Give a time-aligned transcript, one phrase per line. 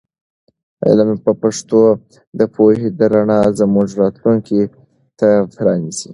[0.87, 1.81] علم په پښتو
[2.39, 4.61] د پوهې د رڼا زموږ راتلونکي
[5.19, 6.09] ته پرانیزي.